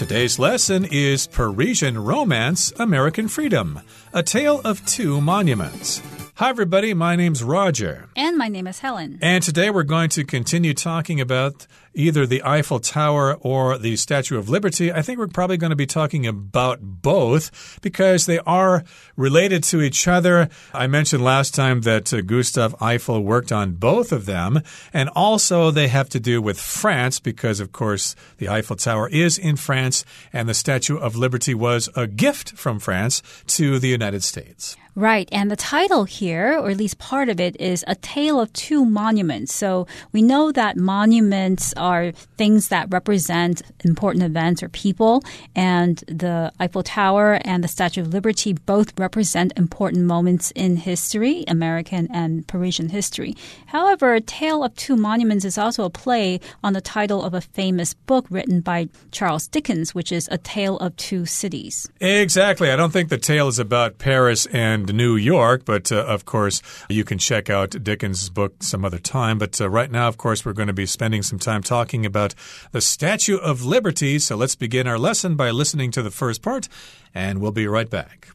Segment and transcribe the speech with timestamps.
[0.00, 3.80] Today's lesson is Parisian Romance American Freedom,
[4.14, 6.00] a tale of two monuments.
[6.36, 6.94] Hi, everybody.
[6.94, 8.08] My name's Roger.
[8.16, 9.18] And my name is Helen.
[9.20, 14.38] And today we're going to continue talking about either the Eiffel Tower or the Statue
[14.38, 14.92] of Liberty.
[14.92, 18.84] I think we're probably going to be talking about both because they are
[19.16, 20.48] related to each other.
[20.72, 25.70] I mentioned last time that uh, Gustave Eiffel worked on both of them, and also
[25.70, 30.04] they have to do with France because, of course, the Eiffel Tower is in France
[30.32, 34.76] and the Statue of Liberty was a gift from France to the United States.
[34.96, 35.28] Right.
[35.30, 38.84] And the title here, or at least part of it, is A Tale of Two
[38.84, 39.54] Monuments.
[39.54, 45.22] So we know that monuments are things that represent important events or people.
[45.54, 51.44] And the Eiffel Tower and the Statue of Liberty both represent important moments in history,
[51.48, 53.36] American and Parisian history.
[53.66, 57.94] However, Tale of Two Monuments is also a play on the title of a famous
[57.94, 61.90] book written by Charles Dickens, which is A Tale of Two Cities.
[62.00, 62.70] Exactly.
[62.70, 65.64] I don't think the tale is about Paris and and New York.
[65.64, 69.38] But uh, of course, you can check out Dickens' book some other time.
[69.38, 72.34] But uh, right now, of course, we're going to be spending some time talking about
[72.72, 74.18] the Statue of Liberty.
[74.18, 76.68] So let's begin our lesson by listening to the first part,
[77.14, 78.34] and we'll be right back.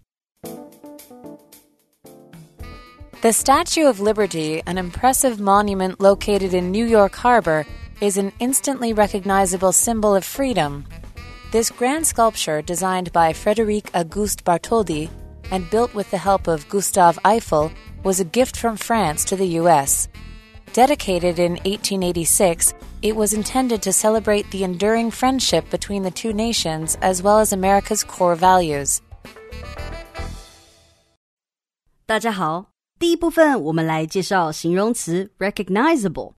[3.21, 7.65] The Statue of Liberty, an impressive monument located in New York Harbor,
[7.99, 10.85] is an instantly recognizable symbol of freedom.
[11.51, 15.09] This grand sculpture, designed by Frederic Auguste Bartholdi,
[15.51, 17.69] and built with the help of Gustave Eiffel,
[18.03, 20.07] was a gift from France to the U.S.
[20.71, 22.73] Dedicated in 1886,
[23.04, 27.52] it was intended to celebrate the enduring friendship between the two nations as well as
[27.52, 28.98] America's core values.
[32.06, 32.66] 大家好，
[32.98, 36.34] 第一部分我们来介绍形容词 recognizable，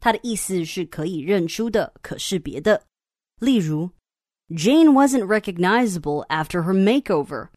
[0.00, 2.82] 它的意思是可以认出的、可识别的。
[3.38, 3.90] 例如，
[4.50, 7.48] Jane wasn't recognizable after her makeover.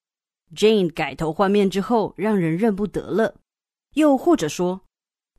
[0.56, 3.36] Jane 改头换面之后，让人认不得了。
[3.96, 4.82] 又或者说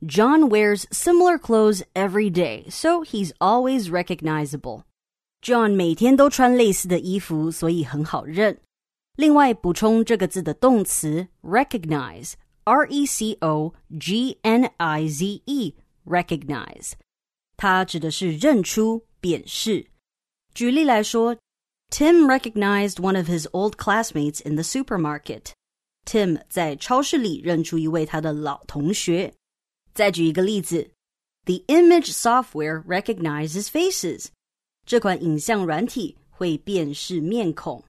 [0.01, 4.83] ，John wears similar clothes every day, so he's always recognizable.
[5.41, 8.59] John 每天都穿类似的衣服，所以很好认。
[9.15, 16.93] 另外，补充这个字的动词 recognize，r e c o g n i z e，recognize，
[17.55, 19.87] 它指的是认出、辨识。
[20.53, 21.37] 举例来说。
[21.89, 25.53] Tim recognized one of his old classmates in the supermarket.
[26.05, 29.33] Tim 在超市里认出一位他的老同学。
[29.93, 30.91] 再举一个例子，
[31.45, 34.27] The image software recognizes faces。
[34.85, 37.83] 这款影像软体会辨识面孔。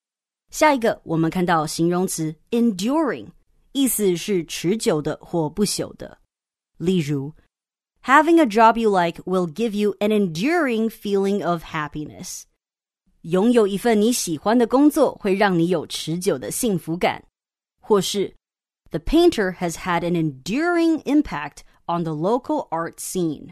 [0.51, 3.29] 下一个，我们看到形容词 enduring，
[3.73, 6.19] 意思是持久的或不朽的。
[6.79, 7.35] 例如，
[8.05, 12.45] Having a job you like will give you an enduring feeling of happiness。
[13.23, 17.23] 拥有一份你喜欢的工作会让你有持久的幸福感，
[17.81, 18.35] 或是
[18.91, 23.51] The painter has had an enduring impact on the local art scene。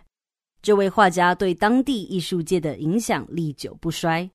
[0.62, 4.30] 这位画家对当地艺术界的影响历久不衰。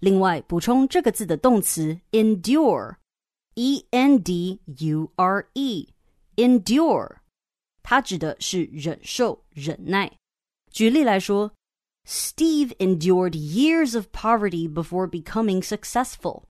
[0.00, 7.16] 另外，补充这个字的动词 endure，e n d u r e，endure，
[7.82, 10.12] 它指的是忍受、忍耐。
[10.70, 11.52] 举例来说。
[12.04, 16.42] Steve endured years of poverty before becoming successful.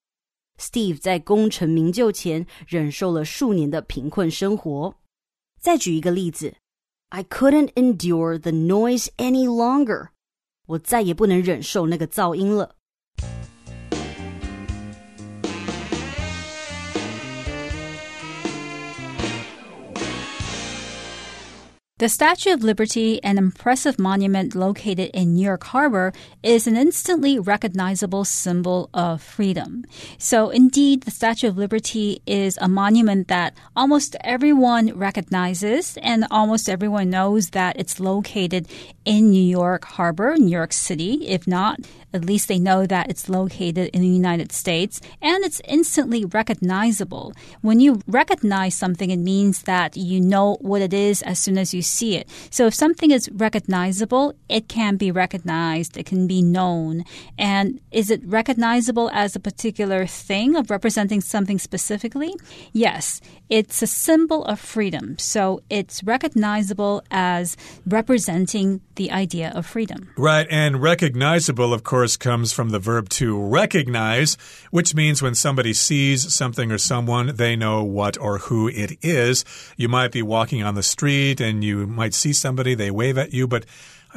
[0.59, 4.95] Steve 在功成名就前忍受了数年的贫困生活。
[5.61, 6.57] 再举一个例子
[7.11, 10.09] ，I couldn't endure the noise any longer.
[10.67, 12.76] 我再也不能忍受那个噪音了。
[22.00, 26.14] The Statue of Liberty, an impressive monument located in New York Harbor,
[26.44, 29.84] is an instantly recognizable symbol of freedom.
[30.20, 36.70] So, indeed, the Statue of Liberty is a monument that almost everyone recognizes and almost
[36.70, 38.68] everyone knows that it's located
[39.04, 41.28] in New York Harbor, New York City.
[41.28, 41.80] If not,
[42.14, 47.34] at least they know that it's located in the United States and it's instantly recognizable.
[47.62, 51.74] When you recognize something, it means that you know what it is as soon as
[51.74, 52.30] you see it.
[52.50, 57.04] So if something is recognizable, it can be recognized, it can be known.
[57.38, 62.34] And is it recognizable as a particular thing of representing something specifically?
[62.72, 65.18] Yes, it's a symbol of freedom.
[65.18, 70.10] So it's recognizable as representing the idea of freedom.
[70.18, 74.38] Right, and recognizable, of course, comes from the verb to recognize,
[74.70, 79.44] which means when somebody sees something or someone, they know what or who it is.
[79.78, 83.34] You might be walking on the street and you might see somebody, they wave at
[83.34, 83.66] you, but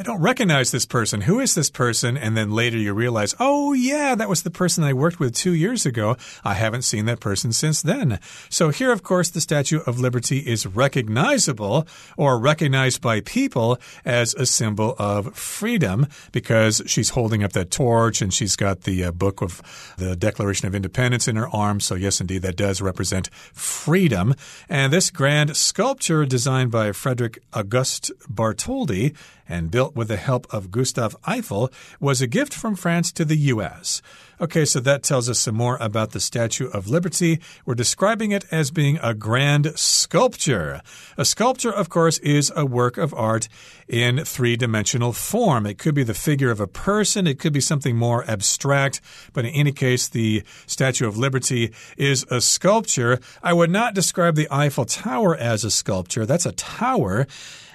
[0.01, 1.21] I don't recognize this person.
[1.21, 2.17] Who is this person?
[2.17, 5.53] And then later you realize, oh, yeah, that was the person I worked with two
[5.53, 6.17] years ago.
[6.43, 8.19] I haven't seen that person since then.
[8.49, 11.87] So here, of course, the Statue of Liberty is recognizable
[12.17, 18.23] or recognized by people as a symbol of freedom because she's holding up that torch
[18.23, 19.61] and she's got the uh, book of
[19.99, 21.79] the Declaration of Independence in her arm.
[21.79, 24.35] So, yes, indeed, that does represent freedom.
[24.67, 29.15] And this grand sculpture designed by Frederic Auguste Bartholdi
[29.51, 33.37] and built with the help of Gustave Eiffel was a gift from France to the
[33.37, 34.01] U.S.
[34.41, 37.41] Okay, so that tells us some more about the Statue of Liberty.
[37.67, 40.81] We're describing it as being a grand sculpture.
[41.19, 43.49] A sculpture, of course, is a work of art
[43.87, 45.67] in three dimensional form.
[45.67, 49.03] It could be the figure of a person, it could be something more abstract,
[49.35, 53.21] but in any case, the Statue of Liberty is a sculpture.
[53.43, 57.27] I would not describe the Eiffel Tower as a sculpture, that's a tower.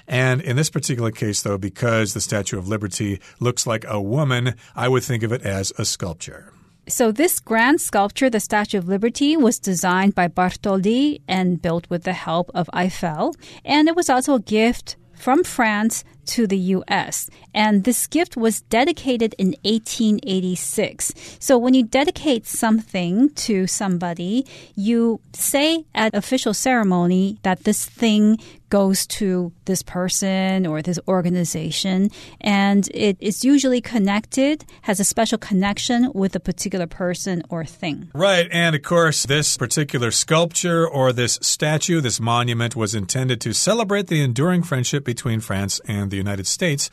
[0.08, 4.56] And in this particular case, though, because the Statue of Liberty looks like a woman,
[4.76, 6.52] I would think of it as a sculpture.
[6.88, 12.04] So this grand sculpture, the Statue of Liberty, was designed by Bartholdi and built with
[12.04, 13.36] the help of Eiffel.
[13.64, 17.30] And it was also a gift from France to the US.
[17.54, 21.14] And this gift was dedicated in 1886.
[21.40, 28.38] So when you dedicate something to somebody, you say at official ceremony that this thing
[28.76, 32.10] goes to this person or this organization.
[32.42, 38.10] And it is usually connected, has a special connection with a particular person or thing.
[38.14, 38.50] Right.
[38.52, 44.08] And of course, this particular sculpture or this statue, this monument was intended to celebrate
[44.08, 46.90] the enduring friendship between France and the United States.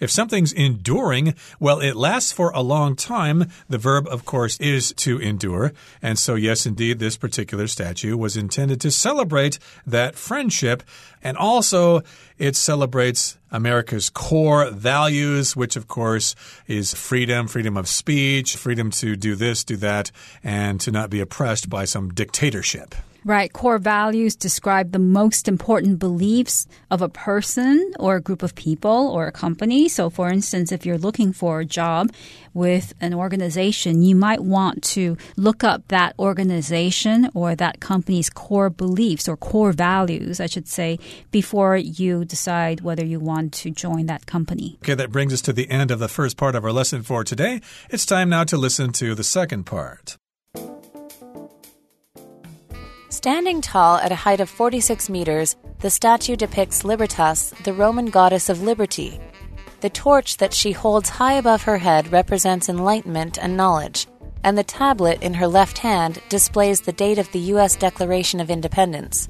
[0.00, 3.50] If something's enduring, well, it lasts for a long time.
[3.68, 5.72] The verb, of course, is to endure.
[6.02, 10.82] And so, yes, indeed, this particular statue was intended to celebrate that friendship.
[11.26, 12.02] And also,
[12.38, 16.36] it celebrates America's core values, which, of course,
[16.68, 20.12] is freedom, freedom of speech, freedom to do this, do that,
[20.44, 22.94] and to not be oppressed by some dictatorship.
[23.26, 23.52] Right.
[23.52, 29.10] Core values describe the most important beliefs of a person or a group of people
[29.12, 29.88] or a company.
[29.88, 32.12] So, for instance, if you're looking for a job
[32.54, 38.70] with an organization, you might want to look up that organization or that company's core
[38.70, 41.00] beliefs or core values, I should say,
[41.32, 44.78] before you decide whether you want to join that company.
[44.84, 47.24] Okay, that brings us to the end of the first part of our lesson for
[47.24, 47.60] today.
[47.90, 50.16] It's time now to listen to the second part.
[53.09, 58.49] Standing tall at a height of 46 meters, the statue depicts Libertas, the Roman goddess
[58.49, 59.19] of liberty.
[59.81, 64.07] The torch that she holds high above her head represents enlightenment and knowledge,
[64.43, 67.75] and the tablet in her left hand displays the date of the U.S.
[67.75, 69.27] Declaration of Independence.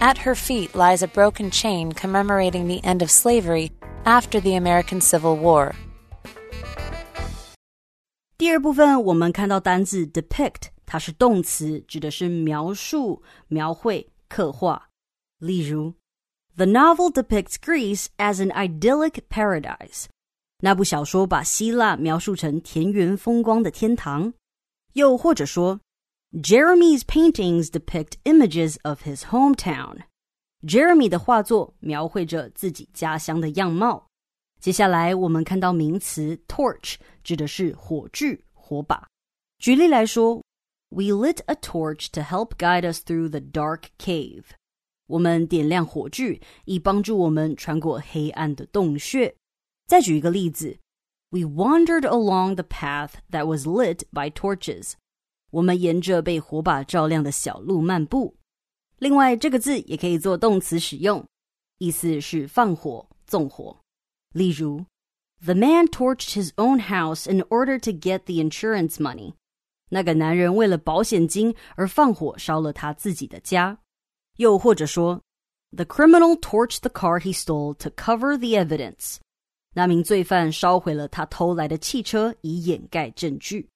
[0.00, 3.72] At her feet lies a broken chain commemorating the end of slavery
[4.04, 5.74] after the American Civil War.
[8.38, 14.91] 第二部分，我们看到单字 depict 它是动词，指的是描述、描绘、刻画。
[15.39, 15.91] 例如
[16.55, 20.05] ，The novel depicts Greece as an idyllic paradise。
[20.59, 24.35] 那部小说把希腊描述成田园风光的天堂。
[24.93, 25.79] 又或者说
[26.31, 30.01] ，Jeremy's paintings depict images of his hometown。
[30.61, 34.05] Jeremy 的画作描绘着自己家乡的样貌。
[34.59, 39.07] 接下来我们看到名词 torch，指的是火炬、火把。
[39.57, 40.39] 举例来说。
[40.92, 44.44] we lit a torch to help guide us through the dark cave.
[45.06, 49.34] 我们点亮火炬，以帮助我们穿过黑暗的洞穴。
[49.86, 50.78] 再举一个例子，
[51.30, 54.92] We wandered along the path that was lit by torches.
[55.50, 58.36] 我们沿着被火把照亮的小路漫步。
[58.98, 61.24] 另外，这个字也可以做动词使用，
[61.78, 63.78] 意思是放火、纵火。
[64.32, 64.84] 例如，
[65.42, 69.34] The man torched his own house in order to get the insurance money.
[69.92, 73.78] 那个男人为了保险金而放火烧了他自己的家，
[74.36, 75.20] 又或者说，
[75.74, 79.16] The criminal torched the car he stole to cover the evidence。
[79.74, 83.68] 那名罪犯烧毁了他偷来的汽车以掩盖证据。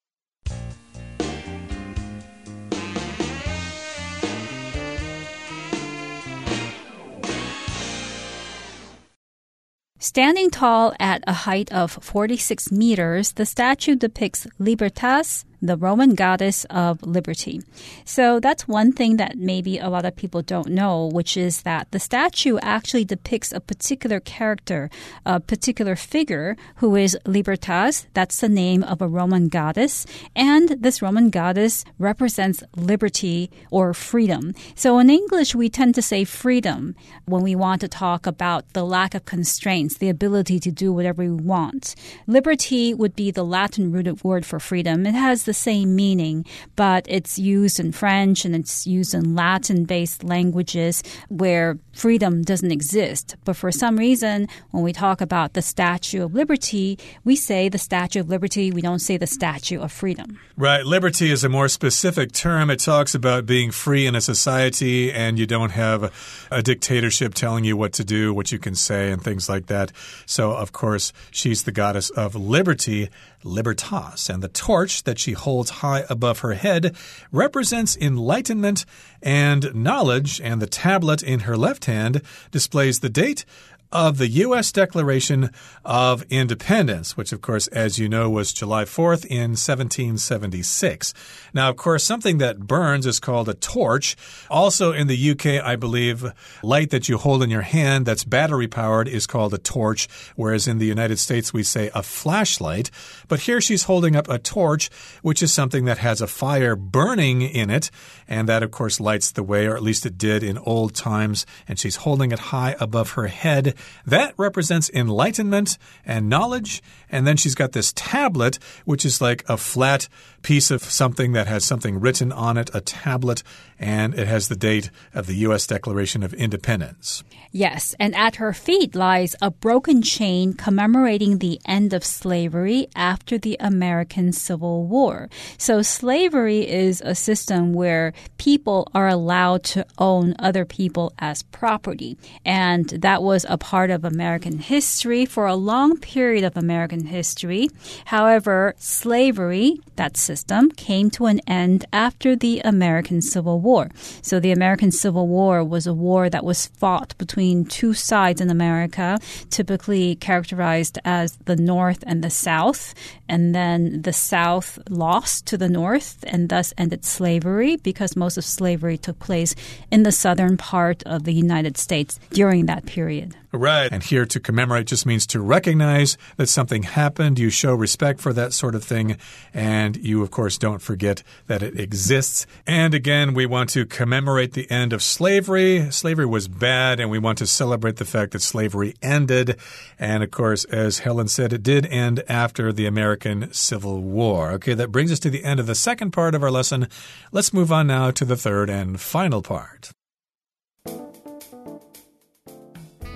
[10.01, 16.66] Standing tall at a height of 46 meters, the statue depicts Libertas, the Roman goddess
[16.70, 17.62] of liberty.
[18.06, 21.92] So that's one thing that maybe a lot of people don't know, which is that
[21.92, 24.90] the statue actually depicts a particular character,
[25.26, 28.06] a particular figure who is Libertas.
[28.14, 30.06] That's the name of a Roman goddess.
[30.36, 34.54] And this Roman goddess represents liberty or freedom.
[34.76, 36.96] So in English, we tend to say freedom
[37.26, 41.24] when we want to talk about the lack of constraints, the ability to do whatever
[41.24, 41.96] we want.
[42.28, 45.06] Liberty would be the Latin rooted word for freedom.
[45.06, 49.86] It has the same meaning, but it's used in French and it's used in Latin
[49.86, 53.36] based languages where freedom doesn't exist.
[53.46, 57.80] But for some reason, when we talk about the Statue of Liberty, we say the
[57.80, 60.38] Statue of Liberty, we don't say the Statue of Freedom.
[60.56, 60.86] Right.
[60.86, 62.70] Liberty is a more specific term.
[62.70, 66.14] It talks about being free in a society and you don't have
[66.52, 69.92] a dictatorship telling you what to do, what you can say, and things like that.
[70.26, 73.10] So, of course, she's the goddess of liberty,
[73.44, 74.30] Libertas.
[74.30, 76.96] And the torch that she holds high above her head
[77.32, 78.86] represents enlightenment
[79.22, 83.46] and knowledge, and the tablet in her left hand displays the date
[83.92, 84.72] of the U.S.
[84.72, 85.50] Declaration
[85.86, 91.14] of Independence, which, of course, as you know, was July 4th in 1776.
[91.54, 94.16] Now, of course, something that burns is called a torch.
[94.50, 98.68] Also in the UK, I believe, light that you hold in your hand that's battery
[98.68, 102.92] powered is called a torch, whereas in the United States, we say a flashlight.
[103.28, 104.90] But here she's holding up a torch,
[105.22, 107.90] which is something that has a fire burning in it,
[108.28, 111.46] and that, of course, lights the way, or at least it did in old times,
[111.68, 113.76] and she's holding it high above her head.
[114.06, 116.82] That represents enlightenment and knowledge.
[117.10, 120.08] And then she's got this tablet, which is like a flat
[120.42, 123.44] piece of something that has something written on it, a tablet,
[123.80, 125.68] and it has the date of the U.S.
[125.68, 127.24] Declaration of Independence.
[127.58, 133.40] Yes, and at her feet lies a broken chain commemorating the end of slavery after
[133.40, 135.28] the American Civil War.
[135.58, 142.16] So, slavery is a system where people are allowed to own other people as property.
[142.46, 147.70] And that was a part of American history for a long period of American history.
[148.06, 153.90] However, slavery, that system, came to an end after the American Civil War.
[154.22, 158.42] So, the American Civil War was a war that was fought between between two sides
[158.42, 159.18] in America,
[159.50, 162.94] typically characterized as the North and the South.
[163.30, 168.44] And then the South lost to the North and thus ended slavery because most of
[168.44, 169.56] slavery took place
[169.92, 173.34] in the southern part of the United States during that period.
[173.54, 173.92] Right.
[173.92, 177.40] And here to commemorate just means to recognize that something happened.
[177.40, 179.18] You show respect for that sort of thing.
[179.54, 182.46] And you, of course, don't forget that it exists.
[182.66, 185.90] And again, we want to commemorate the end of slavery.
[185.92, 189.58] Slavery was bad, and we want to celebrate the fact that slavery ended.
[189.98, 194.52] And of course, as Helen said, it did end after the American Civil War.
[194.54, 196.88] Okay, that brings us to the end of the second part of our lesson.
[197.32, 199.92] Let's move on now to the third and final part.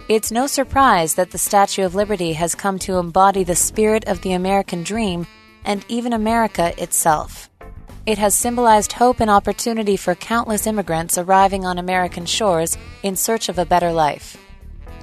[0.10, 4.22] It's no surprise that the Statue of Liberty has come to embody the spirit of
[4.22, 5.25] the American dream
[5.63, 7.50] and even America itself.
[8.03, 13.48] It has symbolized hope and opportunity for countless immigrants arriving on American shores in search
[13.48, 14.38] of a better life.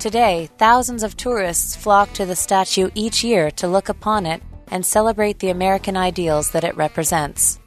[0.01, 4.85] Today, thousands of tourists flock to the statue each year to look upon it and
[4.85, 7.61] celebrate the American ideals that it represents.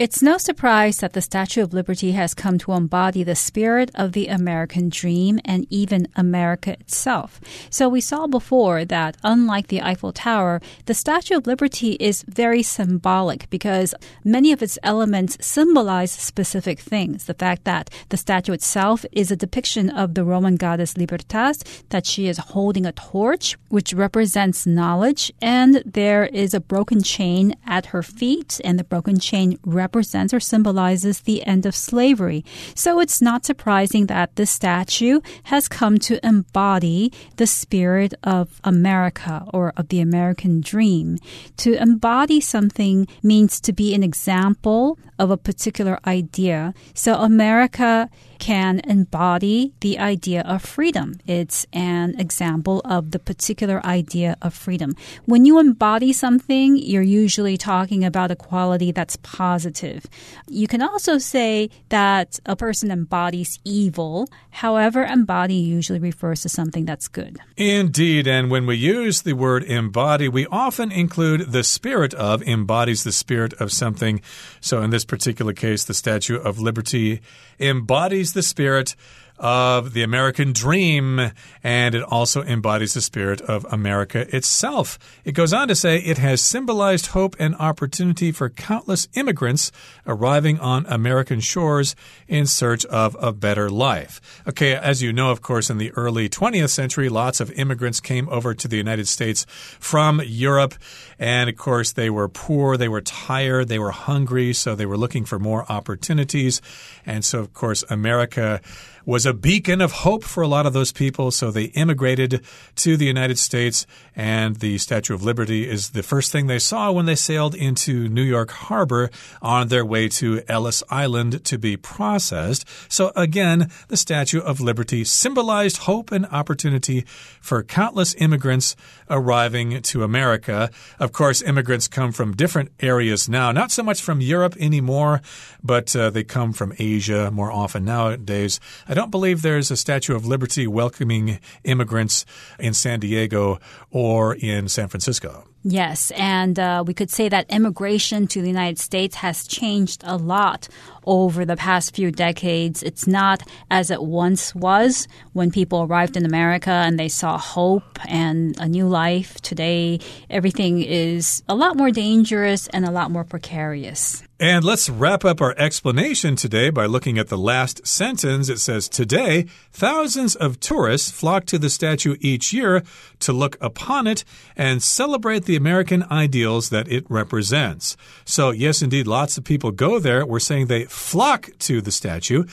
[0.00, 4.12] It's no surprise that the Statue of Liberty has come to embody the spirit of
[4.12, 7.38] the American dream and even America itself.
[7.68, 12.62] So we saw before that unlike the Eiffel Tower, the Statue of Liberty is very
[12.62, 17.26] symbolic because many of its elements symbolize specific things.
[17.26, 22.06] The fact that the statue itself is a depiction of the Roman goddess Libertas, that
[22.06, 27.92] she is holding a torch, which represents knowledge, and there is a broken chain at
[27.92, 32.44] her feet, and the broken chain represents represents or symbolizes the end of slavery.
[32.76, 39.44] So it's not surprising that this statue has come to embody the spirit of America
[39.52, 41.18] or of the American dream.
[41.64, 46.72] To embody something means to be an example of a particular idea.
[46.94, 48.08] So America
[48.40, 51.20] can embody the idea of freedom.
[51.26, 54.96] It's an example of the particular idea of freedom.
[55.26, 60.06] When you embody something, you're usually talking about a quality that's positive.
[60.48, 64.26] You can also say that a person embodies evil.
[64.50, 67.38] However, embody usually refers to something that's good.
[67.56, 68.26] Indeed.
[68.26, 73.12] And when we use the word embody, we often include the spirit of, embodies the
[73.12, 74.22] spirit of something.
[74.60, 77.20] So in this particular case, the Statue of Liberty
[77.58, 78.94] embodies the spirit
[79.40, 81.32] of the American dream,
[81.64, 84.98] and it also embodies the spirit of America itself.
[85.24, 89.72] It goes on to say it has symbolized hope and opportunity for countless immigrants
[90.06, 91.96] arriving on American shores
[92.28, 94.20] in search of a better life.
[94.46, 98.28] Okay, as you know, of course, in the early 20th century, lots of immigrants came
[98.28, 100.74] over to the United States from Europe,
[101.20, 104.96] and of course, they were poor, they were tired, they were hungry, so they were
[104.96, 106.62] looking for more opportunities.
[107.04, 108.62] And so, of course, America
[109.06, 111.30] was a beacon of hope for a lot of those people.
[111.30, 112.44] So they immigrated
[112.76, 116.92] to the United States, and the Statue of Liberty is the first thing they saw
[116.92, 119.10] when they sailed into New York Harbor
[119.42, 122.64] on their way to Ellis Island to be processed.
[122.88, 127.04] So again, the Statue of Liberty symbolized hope and opportunity
[127.40, 128.76] for countless immigrants
[129.08, 130.70] arriving to America.
[130.98, 135.20] Of course, immigrants come from different areas now, not so much from Europe anymore,
[135.62, 138.60] but uh, they come from Asia more often nowadays.
[138.88, 142.24] I don't believe there's a Statue of Liberty welcoming immigrants
[142.58, 143.58] in San Diego
[143.90, 145.49] or in San Francisco.
[145.62, 150.16] Yes, and uh, we could say that immigration to the United States has changed a
[150.16, 150.68] lot
[151.04, 152.82] over the past few decades.
[152.82, 157.98] It's not as it once was when people arrived in America and they saw hope
[158.08, 159.38] and a new life.
[159.42, 160.00] Today,
[160.30, 164.22] everything is a lot more dangerous and a lot more precarious.
[164.40, 168.48] And let's wrap up our explanation today by looking at the last sentence.
[168.48, 172.82] It says, Today, thousands of tourists flock to the statue each year
[173.18, 174.24] to look upon it
[174.56, 177.98] and celebrate the American ideals that it represents.
[178.24, 180.24] So, yes, indeed, lots of people go there.
[180.24, 182.44] We're saying they flock to the statue.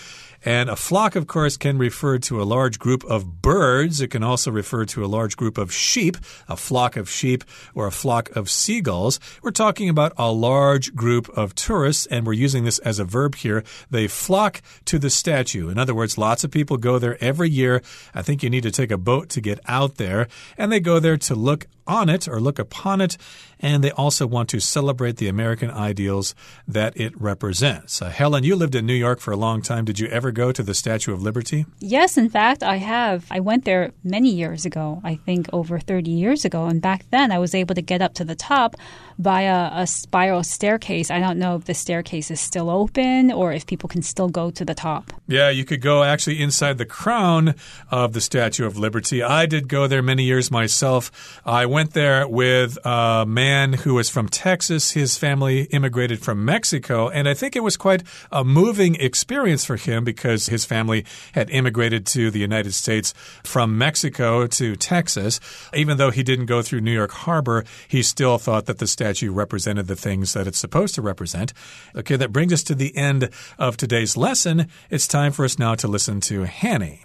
[0.48, 4.00] And a flock, of course, can refer to a large group of birds.
[4.00, 6.16] It can also refer to a large group of sheep,
[6.48, 7.44] a flock of sheep,
[7.76, 9.20] or a flock of seagulls.
[9.44, 13.36] We're talking about a large group of tourists, and we're using this as a verb
[13.36, 13.66] here.
[13.92, 15.68] They flock to the statue.
[15.68, 17.82] In other words, lots of people go there every year.
[18.16, 21.02] I think you need to take a boat to get out there, and they go
[21.02, 23.18] there to look on it or look upon it,
[23.60, 26.36] and they also want to celebrate the American ideals
[26.68, 28.02] that it represents.
[28.02, 29.86] Uh, Helen, you lived in New York for a long time.
[29.86, 31.66] Did you ever go to the Statue of Liberty?
[31.80, 33.26] Yes, in fact, I have.
[33.32, 37.32] I went there many years ago, I think over 30 years ago, and back then
[37.32, 38.76] I was able to get up to the top
[39.18, 41.10] via a spiral staircase.
[41.10, 44.52] I don't know if the staircase is still open or if people can still go
[44.52, 45.12] to the top.
[45.28, 47.56] Yeah, you could go actually inside the crown
[47.90, 49.24] of the Statue of Liberty.
[49.24, 51.42] I did go there many years myself.
[51.46, 54.92] I went there with a man who was from Texas.
[54.92, 59.78] His family immigrated from Mexico, and I think it was quite a moving experience for
[59.78, 63.14] him because his family had immigrated to the United States
[63.44, 65.40] from Mexico to Texas.
[65.74, 69.07] Even though he didn't go through New York Harbor, he still thought that the statue
[69.29, 71.53] represented the things that it's supposed to represent.
[71.95, 74.69] Okay, that brings us to the end of today's lesson.
[74.91, 77.01] It's time for us now to listen to Hanny.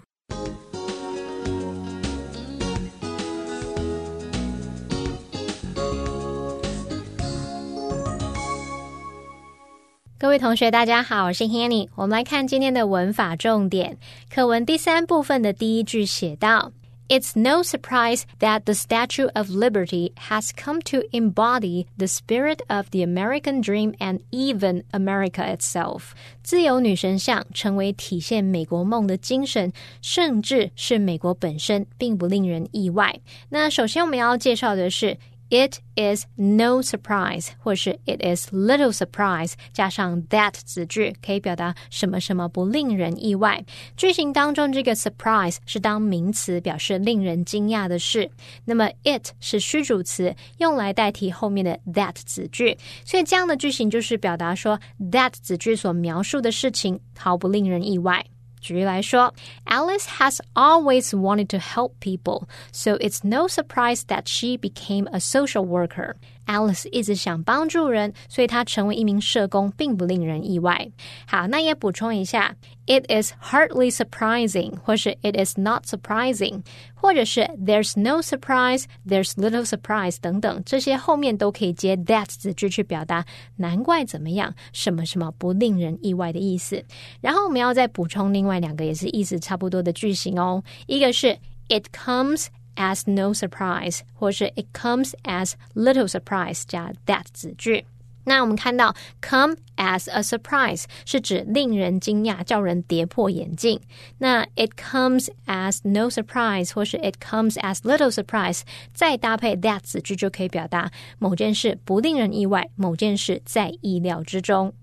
[10.20, 11.88] 各位同学，大家好，我是 Hanny。
[11.94, 13.96] 我们来看今天的文法重点。
[14.28, 16.72] 课文第三部分的第一句写道
[17.08, 22.90] ：“It's no surprise that the Statue of Liberty has come to embody the spirit of
[22.90, 26.10] the American dream and even America itself。
[26.42, 33.18] 自由女神像成为体现美国梦的精神，甚至是美国本身，并不令人意外。
[33.48, 35.16] 那首先我们要介绍的是。”
[35.49, 43.63] It is no surprise，或是 It is little surprise，加上 that 子句，可以表达什么什么不令人意外。
[43.95, 48.31] 句型当中这个 surprise 是当名词，表示令人惊讶的事。
[48.65, 52.75] 那么 it 是虚主词，用来代替后面的 that 子句。
[53.05, 54.79] 所以这样的句型就是表达说
[55.11, 58.25] that 子句所描述的事情毫不令人意外。
[58.62, 59.32] 举例来说，
[59.66, 65.64] Alice has always wanted to help people, so it's no surprise that she became a social
[65.64, 66.16] worker.
[66.45, 70.89] Alice 一直想帮助人，所以她成为一名社工，并不令人意外。
[71.25, 83.25] 好，那也补充一下，It is hardly surprising，或是 It is not surprising，或者是 There's no surprise，There's little surprise 等等，这些后面都可以接 that 字句去表达
[83.55, 86.83] 难怪怎么样，什么什么不令人意外的意思。
[87.21, 91.37] 然后我们要再补充另外两个也是意思差不多的句型哦，一个是
[91.69, 92.47] It comes。
[92.76, 97.86] as no surprise，或是 it comes as little surprise 加 that 子句。
[98.24, 103.80] 那我们看到 come as a surprise 是指令人惊讶，叫人跌破眼镜。
[104.18, 108.60] 那 it comes as no surprise 或是 it comes as little surprise，
[108.92, 114.74] 再搭配 that 子句就可以表达某件事不令人意外，某件事在意料之中。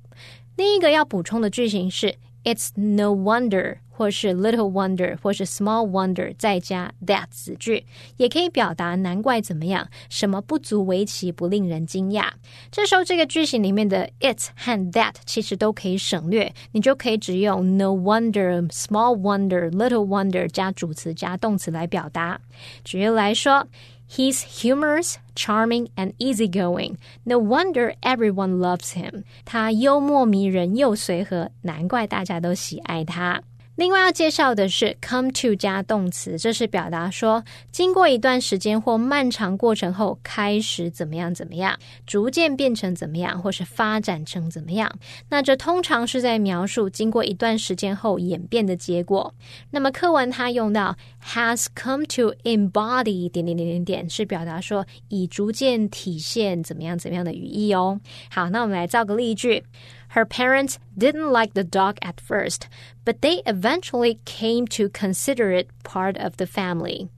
[0.55, 3.77] 另一个要补充的句型是 it's no wonder。
[3.99, 7.85] 或是 little wonder，或是 small wonder，再加 that 子句，
[8.17, 12.29] 也可以表达难怪怎么样，什么不足为奇，不令人惊讶。
[12.71, 22.39] 这时候这个句型里面的 it 和 that 其实都可以省略，你就可以只用 no wonder、small wonder、little wonder 加主词加动词来表达。
[22.83, 23.67] 举例来说。
[24.07, 26.97] He's humorous, charming, and easygoing.
[27.23, 29.23] No wonder everyone loves him.
[29.45, 33.41] 他幽默迷人又随和，难怪大家都喜爱他。
[33.80, 44.98] 另外要介绍的是 come to 加动词，这是表达说经过一段时间或漫长过程后开始怎么样怎么样，逐渐变成怎么样，或是发展成怎么样。
[45.30, 49.34] 那这通常是在描述经过一段时间后演变的结果。
[49.70, 57.98] 那么课文它用到 has come to embody 点点点点点，是表达说已逐渐体现怎么样怎么样的语义哦。
[58.30, 59.64] 好，那我们来造个例句。
[60.09, 62.67] Her parents didn't like the dog at first,
[63.03, 67.09] but they eventually came to consider it part of the family.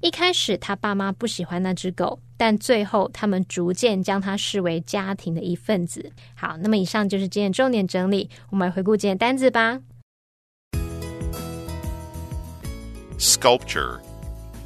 [0.00, 6.12] 一开始，他爸妈不喜欢那只狗，但最后他们逐渐将它视为家庭的一份子。
[6.34, 9.80] 好，那么以上就是今天重点整理，我们来回顾今天单字吧。
[13.18, 14.00] Sculpture.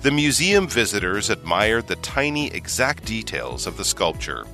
[0.02, 4.44] The museum visitors admired the tiny exact details of the sculpture.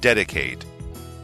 [0.00, 0.60] Dedicate.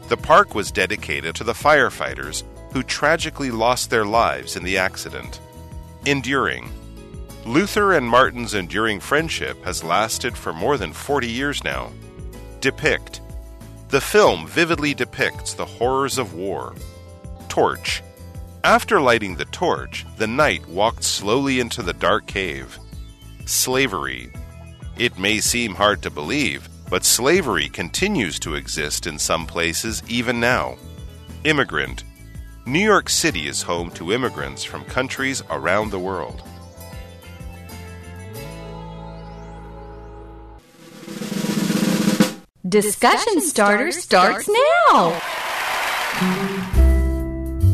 [0.08, 5.42] the park was dedicated to the firefighters who tragically lost their lives in the accident.
[6.06, 6.72] Enduring.
[7.46, 11.92] Luther and Martin's enduring friendship has lasted for more than 40 years now.
[12.62, 13.22] Depict.
[13.90, 16.76] The film vividly depicts the horrors of war.
[17.50, 18.02] Torch.
[18.64, 22.80] After lighting the torch, the knight walked slowly into the dark cave.
[23.46, 24.32] Slavery.
[24.98, 30.40] It may seem hard to believe, but slavery continues to exist in some places even
[30.40, 30.78] now.
[31.44, 32.04] Immigrant.
[32.66, 36.44] New York City is home to immigrants from countries around the world.
[42.68, 45.22] Discussion starter starts now.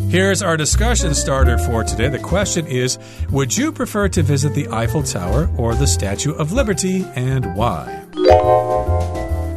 [0.09, 2.09] Here's our discussion starter for today.
[2.09, 2.99] The question is
[3.31, 8.05] Would you prefer to visit the Eiffel Tower or the Statue of Liberty and why?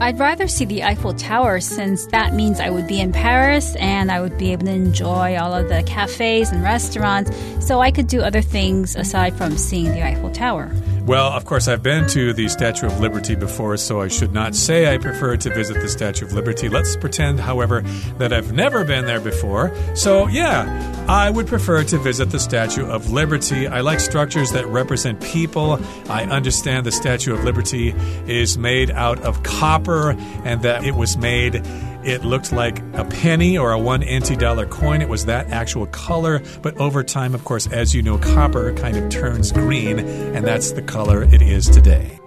[0.06, 4.12] I'd rather see the Eiffel Tower since that means I would be in Paris and
[4.12, 8.06] I would be able to enjoy all of the cafes and restaurants, so I could
[8.06, 10.70] do other things aside from seeing the Eiffel Tower.
[11.06, 14.56] Well, of course, I've been to the Statue of Liberty before, so I should not
[14.56, 16.68] say I prefer to visit the Statue of Liberty.
[16.68, 17.82] Let's pretend, however,
[18.18, 19.72] that I've never been there before.
[19.94, 20.66] So, yeah,
[21.08, 23.68] I would prefer to visit the Statue of Liberty.
[23.68, 25.78] I like structures that represent people.
[26.10, 27.94] I understand the Statue of Liberty
[28.26, 30.10] is made out of copper
[30.44, 31.64] and that it was made
[32.06, 35.02] it looked like a penny or a one NT dollar coin.
[35.02, 36.40] It was that actual color.
[36.62, 40.72] But over time, of course, as you know, copper kind of turns green, and that's
[40.72, 42.18] the color it is today.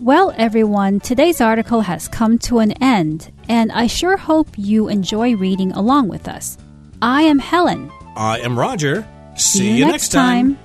[0.00, 5.36] Well, everyone, today's article has come to an end, and I sure hope you enjoy
[5.36, 6.58] reading along with us.
[7.00, 7.92] I am Helen.
[8.16, 9.06] I am Roger.
[9.36, 10.58] See, See you next time.